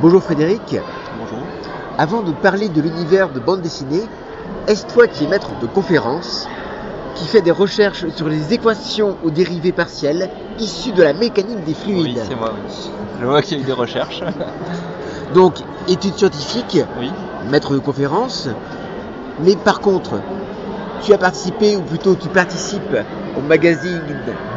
Bonjour 0.00 0.22
Frédéric. 0.22 0.76
Bonjour. 1.18 1.38
Avant 1.96 2.22
de 2.22 2.32
parler 2.32 2.68
de 2.68 2.82
l'univers 2.82 3.30
de 3.30 3.40
bande 3.40 3.62
dessinée, 3.62 4.02
est-ce 4.66 4.86
toi 4.86 5.06
qui 5.06 5.24
es 5.24 5.26
maître 5.26 5.58
de 5.58 5.66
conférence, 5.66 6.46
qui 7.14 7.26
fait 7.26 7.40
des 7.40 7.50
recherches 7.50 8.06
sur 8.08 8.28
les 8.28 8.52
équations 8.52 9.16
aux 9.22 9.30
dérivés 9.30 9.72
partiels 9.72 10.28
issues 10.58 10.92
de 10.92 11.02
la 11.02 11.14
mécanique 11.14 11.64
des 11.64 11.72
fluides? 11.72 12.18
Oui, 12.18 12.18
c'est 12.28 12.34
moi, 12.34 12.52
oui. 12.54 12.90
Je 13.20 13.24
vois 13.24 13.40
qu'il 13.40 13.56
y 13.56 13.60
a 13.60 13.62
eu 13.62 13.66
des 13.66 13.72
recherches. 13.72 14.22
Donc, 15.34 15.54
études 15.88 16.14
scientifiques, 16.14 16.78
oui. 16.98 17.10
maître 17.50 17.72
de 17.72 17.78
conférence, 17.78 18.48
mais 19.38 19.56
par 19.56 19.80
contre, 19.80 20.20
tu 21.04 21.12
as 21.12 21.18
participé, 21.18 21.76
ou 21.76 21.82
plutôt 21.82 22.16
tu 22.16 22.28
participes 22.28 22.96
au 23.36 23.40
magazine 23.42 24.02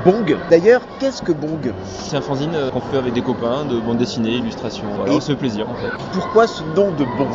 Bong. 0.05 0.37
D'ailleurs, 0.49 0.81
qu'est-ce 0.99 1.21
que 1.21 1.31
Bong? 1.31 1.71
C'est 1.85 2.15
un 2.15 2.21
fanzine 2.21 2.55
euh, 2.55 2.71
qu'on 2.71 2.79
fait 2.81 2.97
avec 2.97 3.13
des 3.13 3.21
copains 3.21 3.65
de 3.65 3.79
bande 3.79 3.97
dessinée, 3.97 4.31
illustration. 4.37 4.87
Voilà, 4.95 5.13
Et- 5.13 5.17
on 5.17 5.19
se 5.19 5.31
fait 5.31 5.37
plaisir 5.37 5.69
en 5.69 5.75
fait. 5.75 5.91
Pourquoi 6.13 6.47
ce 6.47 6.63
nom 6.63 6.91
de 6.91 7.03
Bong? 7.03 7.29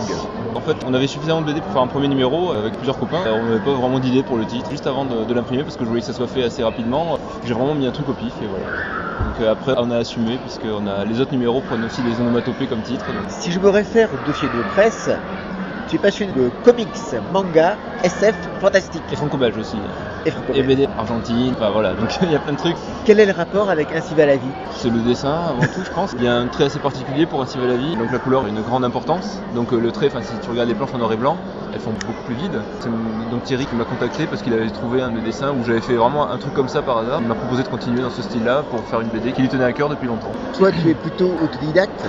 En 0.55 0.61
fait, 0.61 0.77
on 0.87 0.95
avait 0.95 1.07
suffisamment 1.07 1.41
de 1.43 1.47
BD 1.47 1.61
pour 1.61 1.73
faire 1.73 1.83
un 1.83 1.87
premier 1.87 2.09
numéro 2.09 2.53
avec 2.53 2.75
plusieurs 2.77 2.99
copains. 2.99 3.25
Euh, 3.27 3.33
On 3.33 3.45
n'avait 3.45 3.61
pas 3.63 3.75
vraiment 3.75 3.99
d'idée 4.01 4.23
pour 4.23 4.39
le 4.39 4.47
titre. 4.47 4.71
Juste 4.71 4.87
avant 4.87 5.05
de, 5.05 5.25
de 5.25 5.35
l'imprimer, 5.35 5.63
parce 5.65 5.77
que 5.77 5.85
je 5.85 5.89
voulais 5.89 6.01
que 6.01 6.07
ça 6.07 6.13
soit 6.13 6.27
fait 6.29 6.43
assez 6.45 6.63
rapidement, 6.63 7.19
j'ai 7.45 7.53
vraiment 7.55 7.75
mis 7.75 7.87
un 7.87 7.93
truc 7.93 8.09
au 8.09 8.15
pif 8.15 8.41
et 8.43 8.47
voilà. 8.47 8.67
Donc 9.21 9.41
euh, 9.41 9.51
après, 9.53 9.75
on 9.77 9.91
a 9.91 9.97
assumé, 9.99 10.39
puisque 10.39 10.65
on 10.67 10.87
a, 10.87 11.05
les 11.05 11.21
autres 11.21 11.33
numéros 11.33 11.61
prennent 11.61 11.85
aussi 11.85 12.03
des 12.03 12.21
onomatopées 12.21 12.67
comme 12.67 12.83
titre. 12.83 13.07
donc- 13.13 13.25
Si 13.29 13.53
je 13.53 13.59
me 13.61 13.69
réfère 13.69 14.09
au 14.13 14.17
dossier 14.27 14.49
de 14.49 14.63
presse, 14.63 15.09
tu 15.89 15.97
es 15.97 15.99
passionné 15.99 16.33
de 16.33 16.51
comics, 16.65 16.89
manga, 17.33 17.77
SF, 18.03 18.35
fantastique 18.61 19.03
Et 19.13 19.17
franco-belge 19.17 19.57
aussi. 19.59 19.77
et 20.25 20.29
Et 20.29 20.31
franco-belge. 20.31 20.67
BD 20.67 20.89
argentine, 20.99 21.53
enfin 21.55 21.71
voilà. 21.71 21.95
Donc 21.95 22.19
il 22.23 22.31
y 22.31 22.35
a 22.35 22.39
plein 22.39 22.53
de 22.53 22.59
trucs. 22.59 22.77
Quel 23.05 23.21
est 23.21 23.27
le 23.27 23.33
rapport 23.33 23.71
avec 23.71 23.93
Ainsi 23.93 24.15
va 24.15 24.27
la 24.27 24.37
vie? 24.37 24.49
C'est 24.77 24.91
le 24.91 25.01
dessin 25.01 25.33
avant 25.49 25.61
tout, 25.61 25.85
je 25.85 25.91
pense. 25.91 26.15
Il 26.19 26.25
y 26.25 26.29
a 26.29 26.35
un 26.35 26.47
trait 26.49 26.65
assez 26.65 26.79
particulier 26.79 27.27
pour 27.27 27.43
Ainsi 27.43 27.59
va 27.59 27.67
la 27.67 27.77
vie. 27.77 27.97
Donc 27.97 28.11
la 28.13 28.19
couleur 28.19 28.45
a 28.45 28.49
une 28.49 28.63
grande 28.63 28.85
importance. 28.85 29.41
Donc 29.55 29.73
euh, 29.73 29.79
le 29.79 29.93
trait, 29.93 30.07
enfin 30.07 30.23
si 30.23 30.39
tu 30.43 30.51
regardes 30.51 30.69
les 30.69 30.75
planches 30.75 30.95
en 30.95 30.99
noir 30.99 31.13
et 31.13 31.17
blanc, 31.17 31.39
elles 31.73 31.81
font 31.81 31.93
beaucoup 31.93 32.23
plus 32.25 32.35
vides. 32.35 32.61
C'est 32.81 32.89
donc 33.31 33.43
Thierry 33.45 33.67
qui 33.67 33.75
m'a 33.75 33.85
contacté 33.85 34.27
parce 34.27 34.43
qu'il 34.43 34.53
avait 34.53 34.71
trouvé 34.71 35.03
un 35.03 35.11
de 35.11 35.17
mes 35.17 35.23
dessins 35.23 35.53
où 35.53 35.65
j'avais 35.65 35.81
fait 35.81 35.95
vraiment 35.95 36.31
un 36.31 36.39
truc 36.39 36.55
comme 36.55 36.69
ça 36.69 36.83
par 36.83 36.99
hasard. 36.99 37.21
Il 37.21 37.27
m'a 37.27 37.35
proposé 37.35 37.63
de 37.63 37.69
continuer 37.69 38.01
dans 38.03 38.11
ce 38.11 38.23
style-là 38.23 38.65
pour 38.71 38.81
faire 38.87 39.01
une 39.01 39.09
BD 39.09 39.33
qui 39.33 39.43
lui 39.43 39.49
tenait 39.49 39.65
à 39.65 39.73
cœur 39.73 39.89
depuis 39.89 40.07
longtemps. 40.07 40.33
Toi, 40.57 40.71
tu 40.73 40.89
es 40.89 40.95
plutôt 40.95 41.37
autodidacte? 41.43 42.07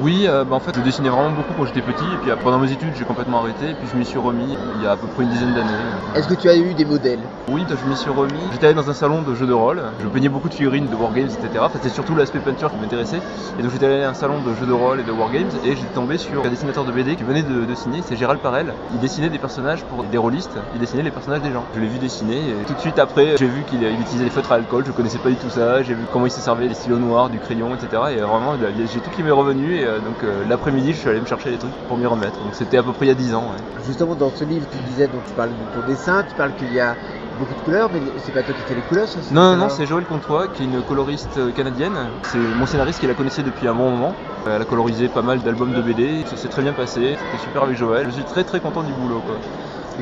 Oui, 0.00 0.26
euh, 0.26 0.44
bah, 0.44 0.56
en 0.56 0.60
fait 0.60 0.72
je 0.74 0.80
dessinais 0.80 1.10
vraiment 1.10 1.30
beaucoup 1.30 1.52
quand 1.56 1.66
j'étais 1.66 1.82
petit 1.82 2.04
et 2.04 2.16
puis 2.22 2.30
euh, 2.30 2.36
pendant 2.42 2.58
mes 2.58 2.72
études 2.72 2.94
j'ai 2.96 3.04
complètement 3.04 3.40
arrêté 3.40 3.70
et 3.70 3.74
puis 3.74 3.86
je 3.92 3.96
m'y 3.96 4.04
suis 4.04 4.18
remis 4.18 4.56
il 4.78 4.82
y 4.82 4.86
a 4.86 4.92
à 4.92 4.96
peu 4.96 5.06
près 5.06 5.24
une 5.24 5.28
dizaine 5.28 5.54
d'années. 5.54 5.68
Est-ce 6.14 6.28
que 6.28 6.34
tu 6.34 6.48
as 6.48 6.56
eu 6.56 6.74
des 6.74 6.84
modèles? 6.84 7.20
Oui, 7.48 7.64
je 7.68 7.88
m'y 7.88 7.96
suis 7.96 8.10
remis. 8.10 8.40
J'étais 8.52 8.66
allé 8.66 8.74
dans 8.74 8.88
un 8.88 8.94
salon 8.94 9.22
de 9.22 9.34
jeux 9.34 9.46
de 9.46 9.52
rôle. 9.52 9.82
Je 10.00 10.06
peignais 10.08 10.28
beaucoup 10.28 10.48
de 10.48 10.54
figurines 10.54 10.86
de 10.86 10.94
Wargames, 10.94 11.26
etc. 11.26 11.48
Enfin, 11.58 11.78
c'était 11.80 11.94
surtout 11.94 12.14
l'aspect 12.14 12.38
peinture 12.38 12.70
qui 12.70 12.78
m'intéressait. 12.78 13.20
Et 13.58 13.62
donc 13.62 13.70
j'étais 13.72 13.86
allé 13.86 14.02
à 14.02 14.10
un 14.10 14.14
salon 14.14 14.40
de 14.40 14.54
jeux 14.54 14.66
de 14.66 14.72
rôle 14.72 15.00
et 15.00 15.04
de 15.04 15.12
Wargames 15.12 15.50
et 15.64 15.76
j'étais 15.76 15.94
tombé 15.94 16.16
sur 16.18 16.44
un 16.44 16.48
dessinateur 16.48 16.84
de 16.84 16.92
BD 16.92 17.16
qui 17.16 17.24
venait 17.24 17.42
de, 17.42 17.64
de 17.64 17.74
signer, 17.74 18.00
c'est 18.06 18.16
Gérald 18.16 18.40
Parel. 18.40 18.72
Il 18.94 19.00
dessinait 19.00 19.28
des 19.30 19.38
personnages 19.38 19.84
pour 19.84 20.04
des 20.04 20.18
rôlistes, 20.18 20.56
il 20.74 20.80
dessinait 20.80 21.02
les 21.02 21.10
personnages 21.10 21.42
des 21.42 21.52
gens. 21.52 21.64
Je 21.74 21.80
l'ai 21.80 21.88
vu 21.88 21.98
dessiner 21.98 22.50
et 22.50 22.64
tout 22.66 22.74
de 22.74 22.80
suite 22.80 22.98
après, 22.98 23.36
j'ai 23.36 23.46
vu 23.46 23.62
qu'il 23.64 23.82
il 23.82 24.00
utilisait 24.00 24.24
les 24.24 24.30
feutres 24.30 24.52
à 24.52 24.56
alcool, 24.56 24.84
je 24.86 24.92
connaissais 24.92 25.18
pas 25.18 25.28
du 25.28 25.36
tout 25.36 25.50
ça, 25.50 25.82
j'ai 25.82 25.94
vu 25.94 26.02
comment 26.12 26.26
il 26.26 26.30
se 26.30 26.40
servait 26.40 26.68
des 26.68 26.74
stylos 26.74 26.98
noirs, 26.98 27.28
du 27.30 27.38
crayon, 27.38 27.74
etc. 27.74 28.02
Et 28.16 28.20
vraiment, 28.20 28.54
j'ai 28.56 29.00
tout 29.00 29.10
qui 29.10 29.22
m'est 29.22 29.30
revenu 29.30 29.76
et 29.76 29.84
euh, 29.84 29.91
donc 30.00 30.22
euh, 30.24 30.44
l'après-midi, 30.48 30.92
je 30.92 30.98
suis 30.98 31.08
allé 31.08 31.20
me 31.20 31.26
chercher 31.26 31.50
des 31.50 31.58
trucs 31.58 31.72
pour 31.88 31.96
m'y 31.96 32.06
remettre. 32.06 32.38
Donc 32.42 32.54
c'était 32.54 32.78
à 32.78 32.82
peu 32.82 32.92
près 32.92 33.06
il 33.06 33.08
y 33.08 33.12
a 33.12 33.14
10 33.14 33.34
ans. 33.34 33.42
ouais. 33.52 33.82
Justement, 33.86 34.14
dans 34.14 34.30
ce 34.30 34.44
livre, 34.44 34.66
tu 34.70 34.78
disais, 34.90 35.06
donc 35.06 35.24
tu 35.26 35.32
parles 35.32 35.50
de 35.50 35.80
ton 35.80 35.86
dessin, 35.86 36.24
tu 36.28 36.34
parles 36.34 36.52
qu'il 36.54 36.72
y 36.72 36.80
a 36.80 36.96
beaucoup 37.38 37.54
de 37.54 37.60
couleurs, 37.60 37.90
mais 37.92 38.00
c'est 38.24 38.32
pas 38.32 38.42
toi 38.42 38.54
qui 38.54 38.62
fais 38.62 38.74
les 38.74 38.82
couleurs, 38.82 39.08
ça 39.08 39.18
Non, 39.30 39.42
non, 39.42 39.48
non, 39.50 39.54
alors 39.64 39.70
c'est 39.70 39.86
Joël 39.86 40.04
Comtois, 40.04 40.48
qui 40.48 40.62
est 40.62 40.66
une 40.66 40.82
coloriste 40.82 41.36
euh, 41.38 41.50
canadienne. 41.50 41.94
C'est 42.24 42.38
mon 42.38 42.66
scénariste 42.66 43.00
qui 43.00 43.06
la 43.06 43.14
connaissait 43.14 43.42
depuis 43.42 43.66
un 43.68 43.74
bon 43.74 43.90
moment. 43.90 44.14
Euh, 44.46 44.56
Elle 44.56 44.62
a 44.62 44.64
colorisé 44.64 45.08
pas 45.08 45.22
mal 45.22 45.40
d'albums 45.40 45.72
de 45.72 45.82
BD. 45.82 46.24
Ça 46.26 46.36
s'est 46.36 46.48
très 46.48 46.62
bien 46.62 46.72
passé. 46.72 47.16
C'était 47.18 47.42
super 47.44 47.62
avec 47.64 47.76
Joël. 47.76 48.06
Je 48.06 48.12
suis 48.12 48.24
très 48.24 48.44
très 48.44 48.60
content 48.60 48.82
du 48.82 48.92
boulot. 48.92 49.20
Quoi. 49.26 49.36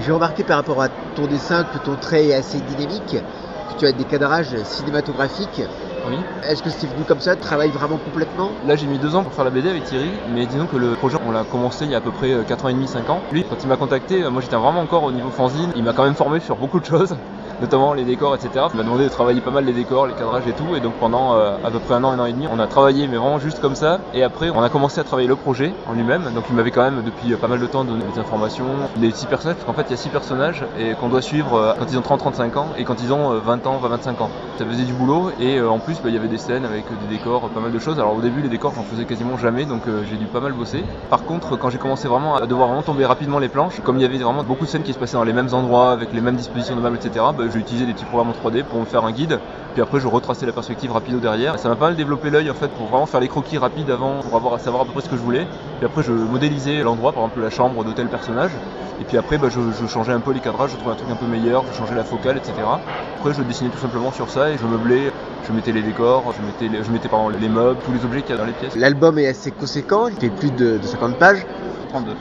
J'ai 0.00 0.12
remarqué 0.12 0.44
par 0.44 0.56
rapport 0.56 0.80
à 0.82 0.88
ton 1.16 1.26
dessin 1.26 1.64
que 1.64 1.78
ton 1.78 1.96
trait 1.96 2.26
est 2.28 2.34
assez 2.34 2.58
dynamique, 2.60 3.16
que 3.16 3.78
tu 3.78 3.86
as 3.86 3.92
des 3.92 4.04
cadrages 4.04 4.54
cinématographiques. 4.64 5.62
Oui. 6.02 6.24
Est-ce 6.42 6.62
que 6.62 6.70
c'est 6.70 6.86
venu 6.86 7.04
comme 7.04 7.20
ça 7.20 7.36
Tu 7.36 7.40
travailles 7.42 7.70
vraiment 7.72 7.98
complètement? 7.98 8.56
Là, 8.62 8.74
j'ai 8.76 8.86
mis 8.86 8.98
deux 8.98 9.14
ans 9.14 9.22
pour 9.22 9.34
faire 9.34 9.44
la 9.44 9.50
BD 9.50 9.68
avec 9.68 9.84
Thierry. 9.84 10.20
Mais 10.24 10.46
disons 10.46 10.66
que 10.66 10.76
le 10.76 10.96
projet, 10.96 11.18
on 11.20 11.30
l'a 11.30 11.44
commencé 11.44 11.84
il 11.84 11.90
y 11.90 11.94
a 11.94 11.98
à 11.98 12.00
peu 12.00 12.12
près 12.12 12.44
4 12.46 12.64
ans 12.64 12.68
et 12.68 12.72
demi, 12.74 12.88
5 12.88 13.10
ans. 13.10 13.22
Lui, 13.30 13.44
quand 13.44 13.62
il 13.62 13.66
m'a 13.66 13.76
contacté, 13.76 14.22
euh, 14.22 14.30
moi 14.30 14.40
j'étais 14.40 14.56
vraiment 14.56 14.80
encore 14.80 15.02
au 15.02 15.12
niveau 15.12 15.30
fanzine. 15.30 15.72
Il 15.74 15.82
m'a 15.82 15.92
quand 15.92 16.04
même 16.04 16.14
formé 16.14 16.40
sur 16.40 16.56
beaucoup 16.56 16.80
de 16.80 16.84
choses. 16.86 17.18
Notamment 17.60 17.92
les 17.92 18.04
décors, 18.04 18.34
etc. 18.34 18.66
Il 18.72 18.76
m'a 18.78 18.84
demandé 18.84 19.04
de 19.04 19.10
travailler 19.10 19.40
pas 19.40 19.50
mal 19.50 19.64
les 19.64 19.72
décors, 19.72 20.06
les 20.06 20.14
cadrages 20.14 20.46
et 20.46 20.52
tout. 20.52 20.74
Et 20.76 20.80
donc 20.80 20.94
pendant 20.94 21.34
euh, 21.34 21.56
à 21.62 21.70
peu 21.70 21.78
près 21.78 21.94
un 21.94 22.04
an, 22.04 22.12
un 22.12 22.18
an 22.18 22.24
et 22.24 22.32
demi, 22.32 22.46
on 22.50 22.58
a 22.58 22.66
travaillé, 22.66 23.06
mais 23.06 23.16
vraiment 23.16 23.38
juste 23.38 23.60
comme 23.60 23.74
ça. 23.74 24.00
Et 24.14 24.22
après, 24.22 24.50
on 24.50 24.62
a 24.62 24.68
commencé 24.68 25.00
à 25.00 25.04
travailler 25.04 25.28
le 25.28 25.36
projet 25.36 25.72
en 25.86 25.92
lui-même. 25.92 26.22
Donc 26.34 26.44
il 26.48 26.56
m'avait 26.56 26.70
quand 26.70 26.82
même 26.82 27.02
depuis 27.04 27.32
euh, 27.32 27.36
pas 27.36 27.48
mal 27.48 27.60
de 27.60 27.66
temps 27.66 27.84
donné 27.84 28.02
des 28.12 28.18
informations, 28.18 28.64
les 29.00 29.10
six 29.10 29.26
personnages, 29.26 29.56
parce 29.56 29.66
qu'en 29.66 29.74
fait 29.74 29.88
il 29.88 29.90
y 29.90 29.94
a 29.94 29.96
six 29.96 30.08
personnages 30.08 30.64
et 30.78 30.94
qu'on 30.94 31.08
doit 31.08 31.22
suivre 31.22 31.54
euh, 31.54 31.74
quand 31.78 31.86
ils 31.90 31.98
ont 31.98 32.02
30-35 32.02 32.58
ans 32.58 32.68
et 32.78 32.84
quand 32.84 33.02
ils 33.02 33.12
ont 33.12 33.32
euh, 33.32 33.40
20 33.40 33.66
ans, 33.66 33.80
20-25 33.82 34.22
ans. 34.22 34.30
Ça 34.58 34.64
faisait 34.64 34.84
du 34.84 34.92
boulot 34.92 35.30
et 35.40 35.60
en 35.60 35.78
plus 35.78 35.94
bah, 35.96 36.04
il 36.06 36.14
y 36.14 36.18
avait 36.18 36.28
des 36.28 36.38
scènes 36.38 36.64
avec 36.64 36.84
des 36.88 37.16
décors, 37.16 37.48
pas 37.50 37.60
mal 37.60 37.72
de 37.72 37.78
choses. 37.78 37.98
Alors 37.98 38.16
au 38.16 38.20
début 38.20 38.42
les 38.42 38.48
décors 38.48 38.72
j'en 38.74 38.82
faisais 38.82 39.04
quasiment 39.04 39.36
jamais, 39.36 39.64
donc 39.64 39.82
j'ai 40.08 40.16
dû 40.16 40.26
pas 40.26 40.40
mal 40.40 40.52
bosser. 40.52 40.84
Par 41.08 41.24
contre 41.24 41.56
quand 41.56 41.70
j'ai 41.70 41.78
commencé 41.78 42.08
vraiment 42.08 42.36
à 42.36 42.46
devoir 42.46 42.68
vraiment 42.68 42.82
tomber 42.82 43.06
rapidement 43.06 43.38
les 43.38 43.48
planches, 43.48 43.80
comme 43.84 43.96
il 43.96 44.02
y 44.02 44.04
avait 44.04 44.18
vraiment 44.18 44.44
beaucoup 44.44 44.64
de 44.64 44.70
scènes 44.70 44.82
qui 44.82 44.92
se 44.92 44.98
passaient 44.98 45.16
dans 45.16 45.24
les 45.24 45.32
mêmes 45.32 45.52
endroits, 45.52 45.92
avec 45.92 46.12
les 46.12 46.20
mêmes 46.20 46.36
dispositions 46.36 46.76
de 46.76 46.80
meubles, 46.80 46.96
etc. 46.96 47.24
j'ai 47.52 47.58
utilisé 47.58 47.86
des 47.86 47.92
petits 47.92 48.04
programmes 48.04 48.30
en 48.30 48.48
3D 48.48 48.64
pour 48.64 48.80
me 48.80 48.84
faire 48.84 49.04
un 49.04 49.12
guide. 49.12 49.38
Puis 49.74 49.82
après 49.82 50.00
je 50.00 50.06
retraçais 50.06 50.46
la 50.46 50.52
perspective 50.52 50.92
rapido 50.92 51.18
derrière. 51.18 51.54
Et 51.54 51.58
ça 51.58 51.68
m'a 51.68 51.76
pas 51.76 51.86
mal 51.86 51.96
développé 51.96 52.30
l'œil 52.30 52.50
en 52.50 52.54
fait 52.54 52.68
pour 52.68 52.86
vraiment 52.86 53.06
faire 53.06 53.20
les 53.20 53.28
croquis 53.28 53.58
rapides 53.58 53.90
avant, 53.90 54.20
pour 54.20 54.36
avoir 54.36 54.54
à 54.54 54.58
savoir 54.58 54.82
à 54.82 54.84
peu 54.86 54.92
près 54.92 55.02
ce 55.02 55.08
que 55.08 55.16
je 55.16 55.22
voulais. 55.22 55.46
Puis 55.78 55.86
après 55.86 56.02
je 56.02 56.12
modélisais 56.12 56.82
l'endroit, 56.82 57.12
par 57.12 57.22
exemple 57.24 57.40
la 57.40 57.50
chambre 57.50 57.84
de 57.84 57.92
tel 57.92 58.08
personnage. 58.08 58.50
Et 59.00 59.04
puis 59.04 59.16
après 59.16 59.38
bah, 59.38 59.48
je, 59.48 59.60
je 59.80 59.86
changeais 59.86 60.12
un 60.12 60.20
peu 60.20 60.32
les 60.32 60.40
cadrages, 60.40 60.70
je 60.70 60.76
trouvais 60.76 60.92
un 60.92 60.96
truc 60.96 61.10
un 61.10 61.16
peu 61.16 61.26
meilleur, 61.26 61.64
je 61.70 61.76
changeais 61.76 61.94
la 61.94 62.04
focale, 62.04 62.36
etc. 62.36 62.54
Après 63.18 63.32
je 63.32 63.42
dessinais 63.42 63.70
tout 63.70 63.78
simplement 63.78 64.12
sur 64.12 64.30
ça 64.30 64.50
et 64.50 64.58
je 64.58 64.66
meublais, 64.66 65.12
je 65.46 65.52
mettais 65.52 65.72
les 65.72 65.82
décors, 65.82 66.24
je 66.36 66.42
mettais, 66.42 66.76
les, 66.76 66.84
je 66.84 66.90
mettais 66.90 67.08
pardon, 67.08 67.28
les 67.28 67.48
meubles, 67.48 67.78
tous 67.84 67.92
les 67.92 68.04
objets 68.04 68.22
qu'il 68.22 68.34
y 68.34 68.38
a 68.38 68.40
dans 68.40 68.46
les 68.46 68.52
pièces. 68.52 68.76
L'album 68.76 69.18
est 69.18 69.26
assez 69.26 69.50
conséquent, 69.50 70.08
il 70.08 70.16
fait 70.16 70.30
plus 70.30 70.50
de, 70.50 70.78
de 70.78 70.86
50 70.86 71.16
pages, 71.16 71.46
32. 71.90 72.12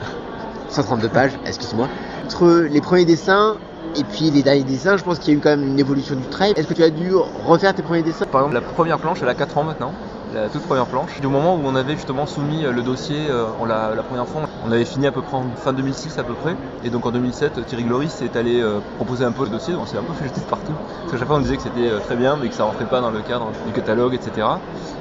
132 0.70 1.08
pages, 1.08 1.32
excuse-moi. 1.46 1.88
Entre 2.24 2.66
les 2.70 2.80
premiers 2.80 3.04
dessins 3.04 3.56
et 3.94 4.04
puis 4.04 4.30
les 4.30 4.42
derniers 4.42 4.64
dessins, 4.64 4.96
je 4.96 5.02
pense 5.02 5.18
qu'il 5.18 5.32
y 5.32 5.36
a 5.36 5.38
eu 5.38 5.40
quand 5.40 5.50
même 5.50 5.64
une 5.64 5.78
évolution 5.78 6.14
du 6.14 6.28
trait. 6.28 6.52
Est-ce 6.56 6.66
que 6.68 6.74
tu 6.74 6.82
as 6.82 6.90
dû 6.90 7.12
refaire 7.14 7.74
tes 7.74 7.82
premiers 7.82 8.02
dessins? 8.02 8.24
Par 8.30 8.42
exemple, 8.42 8.54
la 8.54 8.60
première 8.60 8.98
planche, 9.00 9.22
elle 9.22 9.28
a 9.28 9.34
4 9.34 9.58
ans 9.58 9.64
maintenant. 9.64 9.92
La 10.30 10.48
toute 10.48 10.62
première 10.62 10.86
planche. 10.86 11.20
Du 11.20 11.26
moment 11.26 11.56
où 11.56 11.60
on 11.64 11.74
avait 11.74 11.96
justement 11.96 12.24
soumis 12.24 12.64
euh, 12.64 12.70
le 12.70 12.82
dossier, 12.84 13.28
euh, 13.28 13.50
l'a- 13.66 13.94
la 13.96 14.02
première 14.04 14.28
fois, 14.28 14.42
on 14.62 14.70
avait 14.70 14.84
fini 14.84 15.08
à 15.08 15.12
peu 15.12 15.22
près 15.22 15.36
en 15.36 15.50
fin 15.56 15.72
2006 15.72 16.16
à 16.20 16.24
peu 16.24 16.34
près. 16.36 16.56
Et 16.84 16.90
donc 16.90 17.04
en 17.04 17.10
2007, 17.10 17.66
Thierry 17.66 17.82
Gloris 17.82 18.22
est 18.22 18.36
allé 18.36 18.60
euh, 18.60 18.80
proposer 18.94 19.24
un 19.24 19.32
peu 19.32 19.42
le 19.42 19.50
dossier. 19.50 19.74
On 19.74 19.86
s'est 19.86 19.96
un 19.96 20.04
peu 20.04 20.12
fait 20.14 20.26
jeter 20.26 20.42
partout. 20.48 20.74
Parce 20.76 21.10
qu'à 21.10 21.16
chaque 21.18 21.26
fois 21.26 21.36
on 21.36 21.40
disait 21.40 21.56
que 21.56 21.62
c'était 21.64 21.90
très 22.00 22.14
bien, 22.14 22.36
mais 22.36 22.48
que 22.48 22.54
ça 22.54 22.62
rentrait 22.64 22.86
pas 22.86 23.00
dans 23.00 23.10
le 23.10 23.22
cadre 23.22 23.50
du 23.66 23.72
catalogue, 23.72 24.14
etc. 24.14 24.46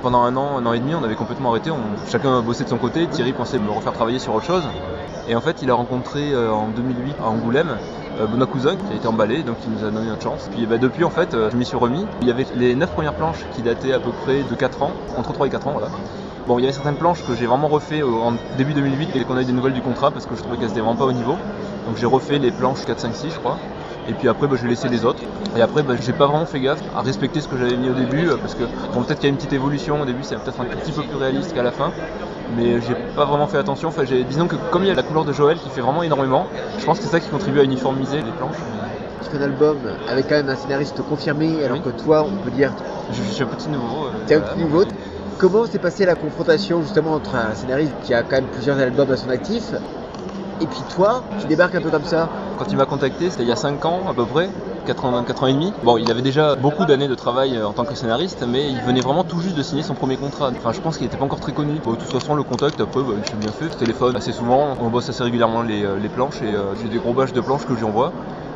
Pendant 0.02 0.24
un 0.24 0.36
an, 0.36 0.58
un 0.58 0.66
an 0.66 0.74
et 0.74 0.80
demi, 0.80 0.96
on 0.96 1.04
avait 1.04 1.16
complètement 1.16 1.52
arrêté. 1.52 1.70
On- 1.70 1.96
chacun 2.08 2.42
bossait 2.42 2.64
de 2.64 2.70
son 2.70 2.80
côté. 2.80 3.08
Thierry 3.08 3.34
pensait 3.34 3.60
me 3.60 3.70
refaire 3.70 3.94
travailler 3.94 4.18
sur 4.18 4.34
autre 4.34 4.48
chose. 4.48 4.68
Et 5.28 5.36
en 5.36 5.42
fait, 5.42 5.62
il 5.62 5.70
a 5.70 5.76
rencontré 5.76 6.36
en 6.36 6.70
2008 6.70 7.16
à 7.20 7.30
Angoulême 7.30 7.78
Benoît 8.28 8.48
Cousin 8.48 8.76
qui 8.76 8.94
a 8.94 8.96
été 8.96 9.08
emballé, 9.08 9.44
donc 9.44 9.58
il 9.66 9.72
nous 9.72 9.86
a 9.86 9.92
donné 9.92 10.08
notre 10.08 10.24
chance. 10.24 10.50
Puis 10.52 10.66
bah, 10.66 10.78
depuis, 10.78 11.04
en 11.04 11.10
fait, 11.10 11.34
euh, 11.34 11.50
je 11.52 11.56
m'y 11.56 11.66
suis 11.66 11.78
remis. 11.78 12.06
Il 12.22 12.28
y 12.28 12.32
avait 12.32 12.46
les 12.56 12.76
9 12.76 12.92
premières 12.92 13.14
planches 13.14 13.46
qui 13.56 13.62
dataient 13.62 13.94
à 13.94 14.00
peu 14.00 14.12
près 14.12 14.44
de 14.44 14.56
4 14.56 14.84
ans, 14.84 14.94
entre 15.18 15.34
3 15.34 15.48
et 15.48 15.50
4 15.50 15.68
ans, 15.68 15.72
voilà. 15.72 15.90
Bon, 16.48 16.58
il 16.58 16.64
y 16.64 16.66
avait 16.66 16.74
certaines 16.74 16.98
planches 16.98 17.24
que 17.26 17.36
j'ai 17.36 17.46
vraiment 17.46 17.68
refait 17.68 18.02
en 18.02 18.34
début 18.58 18.74
2008 18.74 19.16
et 19.16 19.24
qu'on 19.24 19.38
a 19.38 19.42
eu 19.42 19.46
des 19.46 19.52
nouvelles 19.52 19.74
du 19.74 19.82
contrat 19.82 20.12
parce 20.12 20.26
que 20.26 20.36
je 20.36 20.42
trouvais 20.42 20.58
qu'elles 20.58 20.72
étaient 20.72 20.80
vraiment 20.80 20.96
pas 20.96 21.06
au 21.06 21.14
niveau. 21.14 21.38
Donc 21.86 21.98
j'ai 21.98 22.08
refait 22.08 22.40
les 22.40 22.52
planches 22.52 22.86
4, 22.86 23.00
5, 23.00 23.16
6, 23.16 23.30
je 23.32 23.40
crois. 23.40 23.58
Et 24.06 24.16
puis 24.16 24.28
après, 24.28 24.48
bah, 24.48 24.56
j'ai 24.60 24.68
laissé 24.68 24.90
les 24.90 25.04
autres. 25.06 25.26
Et 25.56 25.62
après, 25.62 25.84
bah, 25.84 25.96
j'ai 25.98 26.14
pas 26.14 26.28
vraiment 26.28 26.46
fait 26.46 26.60
gaffe 26.60 26.82
à 26.94 27.02
respecter 27.02 27.42
ce 27.42 27.48
que 27.48 27.58
j'avais 27.58 27.78
mis 27.78 27.90
au 27.90 27.94
début 27.96 28.30
euh, 28.30 28.38
parce 28.38 28.56
que 28.56 28.70
bon, 28.92 29.04
peut-être 29.04 29.20
qu'il 29.20 29.28
y 29.28 29.30
a 29.30 29.32
une 29.32 29.38
petite 29.38 29.54
évolution 29.54 30.02
au 30.02 30.06
début, 30.06 30.24
c'est 30.24 30.38
peut-être 30.38 30.60
un 30.62 30.68
petit 30.68 30.94
peu 30.94 31.04
plus 31.04 31.16
réaliste 31.18 31.54
qu'à 31.54 31.64
la 31.64 31.72
fin. 31.72 31.94
Mais 32.48 32.82
j'ai 32.82 32.96
pas 33.16 33.26
vraiment 33.26 33.48
fait 33.48 33.58
attention. 33.58 33.90
Enfin, 33.90 34.04
disons 34.06 34.48
que 34.48 34.56
comme 34.56 34.84
il 34.84 34.88
y 34.88 34.92
a 34.92 34.96
la 34.96 35.04
couleur 35.04 35.26
de 35.26 35.34
Joël 35.34 35.60
qui 35.60 35.70
fait 35.70 35.82
vraiment 35.82 36.04
énormément, 36.04 36.50
je 36.78 36.86
pense 36.86 37.00
que 37.00 37.04
c'est 37.04 37.12
ça 37.12 37.20
qui 37.20 37.30
contribue 37.30 37.60
à 37.60 37.64
uniformiser 37.64 38.22
les 38.22 38.34
planches. 38.34 38.58
Tu 39.22 39.30
fais 39.30 39.38
un 39.38 39.42
album 39.42 39.98
avec 40.06 40.28
quand 40.30 40.36
même 40.36 40.50
un 40.50 40.56
scénariste 40.56 41.02
confirmé, 41.04 41.64
alors 41.64 41.78
Oui. 41.78 41.84
que 41.84 41.90
toi, 41.90 42.24
on 42.24 42.38
peut 42.38 42.52
dire, 42.52 42.74
Je, 43.10 43.22
je 43.24 43.30
suis 43.32 43.44
un 43.44 43.48
petit 43.48 43.70
nouveau. 43.70 44.08
euh, 44.08 44.24
t'es 44.26 44.36
un 44.36 44.40
voilà. 44.40 44.54
petit 44.54 44.60
nouveau. 44.60 44.86
Comment 45.38 45.66
s'est 45.68 45.80
passée 45.80 46.06
la 46.06 46.16
confrontation 46.16 46.82
justement 46.82 47.14
entre 47.14 47.36
un 47.36 47.54
scénariste 47.56 47.98
qui 48.00 48.14
a 48.14 48.24
quand 48.24 48.38
même 48.38 48.50
plusieurs 48.50 48.78
albums 48.78 49.12
à 49.12 49.18
son 49.18 49.30
actif 49.30 49.74
et 50.60 50.68
puis 50.68 50.86
toi, 50.86 51.26
tu 51.38 51.48
débarques 51.48 51.76
un 51.76 51.82
peu 51.82 51.92
comme 51.92 52.04
ça? 52.06 52.30
Quand 52.60 52.70
il 52.70 52.76
m'a 52.76 52.86
contacté, 52.86 53.30
c'était 53.30 53.44
il 53.44 53.48
y 53.48 53.54
a 53.54 53.56
5 53.56 53.86
ans 53.86 54.10
à 54.10 54.14
peu 54.14 54.26
près, 54.26 54.50
4 54.86 55.06
ans, 55.06 55.24
4 55.24 55.44
ans 55.44 55.48
et 55.48 55.54
demi. 55.54 55.72
Bon, 55.82 55.96
il 55.96 56.12
avait 56.12 56.22
déjà 56.22 56.58
beaucoup 56.58 56.84
d'années 56.84 57.08
de 57.08 57.16
travail 57.16 57.56
euh, 57.56 57.66
en 57.66 57.72
tant 57.72 57.86
que 57.86 57.96
scénariste, 57.96 58.46
mais 58.46 58.70
il 58.70 58.82
venait 58.82 59.00
vraiment 59.00 59.24
tout 59.24 59.40
juste 59.40 59.56
de 59.56 59.64
signer 59.64 59.82
son 59.82 59.94
premier 59.94 60.18
contrat. 60.18 60.52
Enfin, 60.58 60.74
je 60.74 60.82
pense 60.82 60.98
qu'il 60.98 61.06
n'était 61.06 61.16
pas 61.16 61.24
encore 61.24 61.40
très 61.40 61.54
connu. 61.54 61.80
Bon, 61.80 61.94
de 61.94 61.96
toute 61.96 62.10
façon, 62.10 62.36
le 62.36 62.44
contact, 62.44 62.82
après, 62.82 63.02
bah, 63.02 63.14
il 63.18 63.26
s'est 63.26 63.38
bien 63.38 63.52
fait. 63.52 63.70
Je 63.72 63.78
téléphone 63.78 64.18
assez 64.18 64.34
souvent, 64.34 64.76
on 64.78 64.90
bosse 64.90 65.08
assez 65.08 65.24
régulièrement 65.24 65.62
les, 65.62 65.86
euh, 65.86 66.10
planches 66.14 66.42
et 66.42 66.54
euh, 66.54 66.76
j'ai 66.76 66.90
des 66.90 66.98
gros 66.98 67.14
bâches 67.14 67.32
de 67.32 67.40
planches 67.40 67.64
que 67.66 67.76
je 67.76 67.80
lui 67.80 67.86
envoie. 67.86 68.12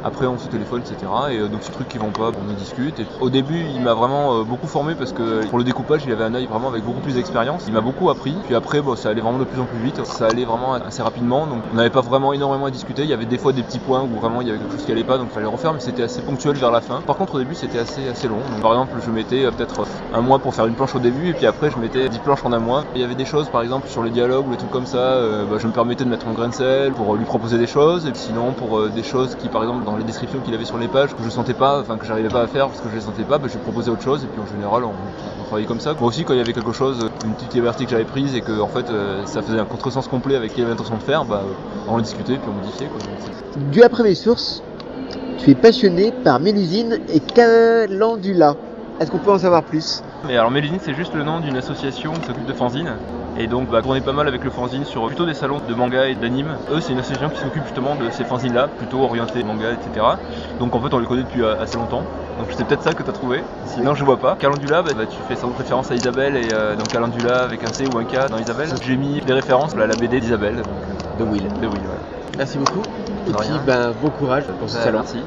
Après, 0.05 0.27
on 0.27 0.37
se 0.37 0.47
téléphone, 0.47 0.81
etc. 0.81 1.11
Et 1.31 1.37
euh, 1.37 1.47
donc, 1.47 1.63
ces 1.63 1.71
trucs 1.71 1.87
qui 1.87 1.97
vont 1.97 2.11
pas, 2.11 2.31
on 2.37 2.49
en 2.51 2.53
discute. 2.53 3.01
Au 3.21 3.29
début, 3.29 3.63
il 3.73 3.81
m'a 3.81 3.93
vraiment 3.93 4.39
euh, 4.39 4.43
beaucoup 4.43 4.67
formé 4.67 4.95
parce 4.95 5.13
que 5.13 5.47
pour 5.47 5.57
le 5.57 5.63
découpage, 5.63 6.03
il 6.05 6.11
avait 6.11 6.25
un 6.25 6.33
œil 6.33 6.45
vraiment 6.45 6.67
avec 6.67 6.83
beaucoup 6.83 6.99
plus 6.99 7.15
d'expérience. 7.15 7.63
Il 7.67 7.73
m'a 7.73 7.79
beaucoup 7.79 8.09
appris. 8.09 8.35
Puis 8.45 8.53
après, 8.53 8.81
bon, 8.81 8.97
ça 8.97 9.09
allait 9.09 9.21
vraiment 9.21 9.39
de 9.39 9.45
plus 9.45 9.61
en 9.61 9.65
plus 9.65 9.79
vite. 9.79 10.03
Ça 10.03 10.27
allait 10.27 10.43
vraiment 10.43 10.73
assez 10.73 11.01
rapidement. 11.01 11.47
Donc, 11.47 11.63
on 11.71 11.75
n'avait 11.75 11.89
pas 11.89 12.01
vraiment 12.01 12.33
énormément 12.33 12.65
à 12.65 12.71
discuter. 12.71 13.03
Il 13.03 13.09
y 13.09 13.13
avait 13.13 13.25
des 13.25 13.37
fois 13.37 13.53
des 13.53 13.63
petits 13.63 13.79
points 13.79 14.01
où 14.01 14.19
vraiment 14.19 14.41
il 14.41 14.47
y 14.47 14.49
avait 14.49 14.59
quelque 14.59 14.73
chose 14.73 14.85
qui 14.85 14.91
allait 14.91 15.05
pas, 15.05 15.17
donc 15.17 15.27
il 15.31 15.33
fallait 15.33 15.45
refaire. 15.45 15.73
Mais 15.73 15.79
c'était 15.79 16.03
assez 16.03 16.21
ponctuel 16.21 16.57
vers 16.57 16.71
la 16.71 16.81
fin. 16.81 16.99
Par 17.01 17.15
contre, 17.15 17.35
au 17.35 17.39
début, 17.39 17.55
c'était 17.55 17.79
assez, 17.79 18.09
assez 18.09 18.27
long. 18.27 18.41
Par 18.61 18.71
exemple, 18.71 18.97
je 19.05 19.09
mettais 19.09 19.45
euh, 19.45 19.51
peut-être 19.51 19.85
un 20.13 20.21
mois 20.21 20.39
pour 20.39 20.53
faire 20.53 20.65
une 20.65 20.75
planche 20.75 20.95
au 20.95 20.99
début. 20.99 21.29
Et 21.29 21.33
puis 21.33 21.45
après, 21.45 21.71
je 21.71 21.79
mettais 21.79 22.09
10 22.09 22.19
planches 22.19 22.43
en 22.43 22.51
un 22.51 22.59
mois. 22.59 22.83
Il 22.93 22.99
y 22.99 23.05
avait 23.05 23.15
des 23.15 23.25
choses, 23.25 23.47
par 23.47 23.61
exemple, 23.61 23.87
sur 23.87 24.03
les 24.03 24.11
dialogues 24.11 24.47
ou 24.47 24.51
des 24.51 24.57
trucs 24.57 24.71
comme 24.71 24.85
ça. 24.85 25.15
bah, 25.49 25.57
je 25.59 25.67
me 25.67 25.71
permettais 25.71 26.03
de 26.03 26.09
mettre 26.09 26.27
mon 26.27 26.33
grain 26.33 26.49
de 26.49 26.53
sel 26.53 26.91
pour 26.91 27.15
lui 27.15 27.23
proposer 27.23 27.57
des 27.57 27.67
choses. 27.67 28.05
Et 28.05 28.11
sinon, 28.13 28.51
pour 28.51 28.89
des 28.89 29.03
choses 29.03 29.35
qui, 29.35 29.47
par 29.47 29.63
exemple, 29.63 29.85
dans 29.85 29.92
les 29.97 30.03
descriptions 30.03 30.39
qu'il 30.39 30.53
avait 30.53 30.65
sur 30.65 30.77
les 30.77 30.87
pages, 30.87 31.15
que 31.15 31.23
je 31.23 31.29
sentais 31.29 31.53
pas, 31.53 31.79
enfin 31.79 31.97
que 31.97 32.05
j'arrivais 32.05 32.29
pas 32.29 32.41
à 32.41 32.47
faire 32.47 32.67
parce 32.67 32.81
que 32.81 32.89
je 32.89 32.95
les 32.95 33.01
sentais 33.01 33.23
pas, 33.23 33.37
bah, 33.37 33.47
je 33.51 33.57
proposais 33.57 33.89
autre 33.89 34.01
chose. 34.01 34.23
Et 34.23 34.27
puis 34.27 34.41
en 34.41 34.47
général, 34.47 34.83
on, 34.83 34.93
travaillait 35.45 35.67
comme 35.67 35.79
ça. 35.79 35.93
Moi 35.93 36.07
aussi, 36.07 36.23
quand 36.23 36.33
il 36.33 36.37
y 36.37 36.41
avait 36.41 36.53
quelque 36.53 36.71
chose, 36.71 37.09
une 37.25 37.33
petite 37.33 37.53
liberté 37.53 37.85
que 37.85 37.91
j'avais 37.91 38.05
prise 38.05 38.35
et 38.35 38.41
que 38.41 38.59
en 38.59 38.67
fait, 38.67 38.89
euh, 38.89 39.25
ça 39.25 39.41
faisait 39.41 39.59
un 39.59 39.65
contresens 39.65 40.07
complet 40.07 40.35
avec 40.35 40.51
ce 40.51 40.55
qu'il 40.55 40.63
avait 40.63 40.73
l'intention 40.73 40.97
de 40.97 41.03
faire, 41.03 41.25
bah, 41.25 41.43
on 41.87 41.93
en 41.95 42.01
discutait 42.01 42.37
puis 42.37 42.49
on 42.49 42.53
modifiait. 42.53 42.87
Quoi. 42.87 42.99
Du 43.71 43.83
après 43.83 44.03
mes 44.03 44.15
sources, 44.15 44.63
tu 45.37 45.51
es 45.51 45.55
passionné 45.55 46.11
par 46.11 46.39
Mélusine 46.39 46.99
et 47.09 47.19
Calendula. 47.19 48.55
Est-ce 48.99 49.11
qu'on 49.11 49.19
peut 49.19 49.31
en 49.31 49.39
savoir 49.39 49.63
plus? 49.63 50.01
Mais 50.25 50.37
alors 50.37 50.51
Mélusine 50.51 50.79
c'est 50.79 50.93
juste 50.93 51.13
le 51.13 51.23
nom 51.23 51.39
d'une 51.39 51.57
association 51.57 52.13
qui 52.13 52.25
s'occupe 52.25 52.45
de 52.45 52.53
fanzine 52.53 52.97
et 53.35 53.47
donc 53.47 53.69
bah, 53.69 53.81
tournait 53.81 54.01
pas 54.01 54.13
mal 54.13 54.27
avec 54.27 54.43
le 54.43 54.51
fanzine 54.51 54.85
sur 54.85 55.05
plutôt 55.07 55.25
des 55.25 55.33
salons 55.33 55.59
de 55.67 55.73
manga 55.73 56.07
et 56.07 56.15
d'anime. 56.15 56.57
Eux 56.71 56.79
c'est 56.79 56.93
une 56.93 56.99
association 56.99 57.29
qui 57.29 57.39
s'occupe 57.39 57.63
justement 57.63 57.95
de 57.95 58.09
ces 58.09 58.23
fanzines 58.23 58.53
là, 58.53 58.67
plutôt 58.67 59.01
orientés 59.03 59.43
manga 59.43 59.73
etc. 59.73 60.05
Donc 60.59 60.75
en 60.75 60.81
fait 60.81 60.93
on 60.93 60.99
les 60.99 61.05
connaît 61.07 61.23
depuis 61.23 61.41
euh, 61.41 61.59
assez 61.59 61.77
longtemps. 61.77 62.05
Donc 62.37 62.47
c'est 62.55 62.63
peut-être 62.63 62.83
ça 62.83 62.93
que 62.93 63.03
tu 63.03 63.09
as 63.09 63.13
trouvé, 63.13 63.43
sinon 63.65 63.95
je 63.95 64.03
vois 64.05 64.17
pas. 64.17 64.35
Calendula, 64.35 64.81
bah, 64.81 64.91
bah, 64.95 65.05
tu 65.05 65.21
fais 65.21 65.35
sans 65.35 65.47
doute 65.49 65.57
référence 65.57 65.91
à 65.91 65.95
Isabelle 65.95 66.35
et 66.37 66.51
euh, 66.51 66.75
donc 66.75 66.89
Calendula 66.89 67.43
avec 67.43 67.63
un 67.63 67.71
C 67.71 67.85
ou 67.85 67.97
un 67.97 68.05
K 68.05 68.29
dans 68.29 68.37
Isabelle. 68.37 68.69
J'ai 68.81 68.95
mis 68.95 69.19
des 69.19 69.33
références 69.33 69.75
à 69.75 69.85
la 69.85 69.95
BD 69.95 70.19
d'Isabelle, 70.19 70.55
donc, 70.55 70.77
De 71.17 71.23
Will. 71.23 71.47
de 71.59 71.67
Will. 71.67 71.87
Ouais. 71.87 71.97
Merci 72.37 72.57
beaucoup. 72.57 72.81
Et 73.27 73.33
puis 73.33 73.49
ben, 73.65 73.91
bon 73.91 74.09
courage 74.09 74.45
pour 74.57 74.69
ce 74.69 74.77
Bah, 74.77 74.83
salon. 74.83 74.99
merci. 74.99 75.23